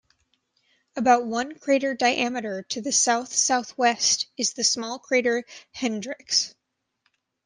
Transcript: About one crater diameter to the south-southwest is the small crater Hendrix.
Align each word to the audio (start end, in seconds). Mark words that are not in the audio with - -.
About 0.95 1.27
one 1.27 1.59
crater 1.59 1.93
diameter 1.93 2.63
to 2.69 2.81
the 2.81 2.91
south-southwest 2.91 4.25
is 4.35 4.53
the 4.53 4.63
small 4.63 4.97
crater 4.97 5.45
Hendrix. 5.73 6.55